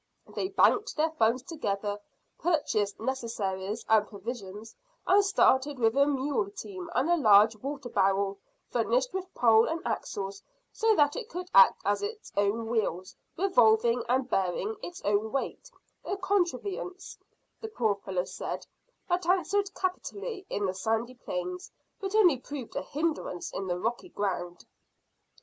[0.33, 1.99] They banked their funds together,
[2.39, 8.39] purchased necessaries and provisions, and started with a mule team and a large water barrel
[8.71, 10.41] furnished with pole and axles
[10.73, 15.69] so that it should act as its own wheels, revolving and bearing its own weight
[16.03, 17.19] a contrivance,
[17.61, 18.65] the poor fellow said,
[19.07, 24.09] that answered capitally in the sandy plains, but only proved a hindrance in the rocky
[24.09, 24.65] ground."